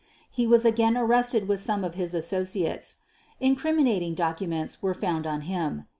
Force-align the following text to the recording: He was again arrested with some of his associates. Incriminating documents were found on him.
He 0.31 0.47
was 0.47 0.65
again 0.65 0.97
arrested 0.97 1.47
with 1.47 1.59
some 1.59 1.83
of 1.83 1.93
his 1.93 2.15
associates. 2.15 2.95
Incriminating 3.39 4.15
documents 4.15 4.81
were 4.81 4.95
found 4.95 5.27
on 5.27 5.41
him. 5.41 5.85